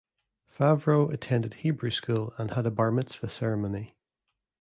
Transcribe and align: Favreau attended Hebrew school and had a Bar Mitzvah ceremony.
Favreau 0.51 1.13
attended 1.13 1.53
Hebrew 1.53 1.91
school 1.91 2.33
and 2.39 2.49
had 2.49 2.65
a 2.65 2.71
Bar 2.71 2.89
Mitzvah 2.91 3.29
ceremony. 3.29 3.95